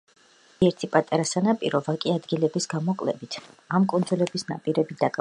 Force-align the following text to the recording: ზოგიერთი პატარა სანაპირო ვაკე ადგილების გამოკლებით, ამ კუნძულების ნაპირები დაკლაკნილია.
ზოგიერთი 0.53 0.89
პატარა 0.95 1.27
სანაპირო 1.33 1.83
ვაკე 1.89 2.15
ადგილების 2.21 2.69
გამოკლებით, 2.75 3.39
ამ 3.79 3.87
კუნძულების 3.95 4.51
ნაპირები 4.55 4.85
დაკლაკნილია. 4.85 5.09